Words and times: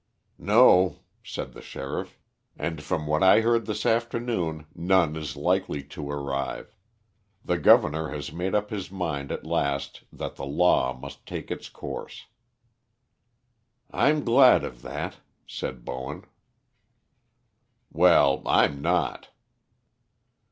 "No," 0.39 1.01
said 1.23 1.53
the 1.53 1.61
sheriff. 1.61 2.17
"And 2.57 2.81
from 2.81 3.05
what 3.05 3.21
I 3.21 3.41
heard 3.41 3.67
this 3.67 3.85
afternoon 3.85 4.65
none 4.73 5.15
is 5.15 5.35
likely 5.37 5.83
to 5.93 6.09
arrive. 6.09 6.73
The 7.45 7.59
governor 7.59 8.09
has 8.09 8.33
made 8.33 8.55
up 8.55 8.71
his 8.71 8.89
mind 8.89 9.31
at 9.31 9.45
last 9.45 10.03
that 10.11 10.37
the 10.37 10.45
law 10.47 10.97
must 10.97 11.27
take 11.27 11.51
its 11.51 11.69
course." 11.69 12.25
"I'm 13.91 14.23
glad 14.25 14.63
of 14.63 14.81
that," 14.81 15.17
said 15.45 15.85
Bowen. 15.85 16.25
"Well, 17.93 18.41
I'm 18.47 18.81
not." 18.81 19.29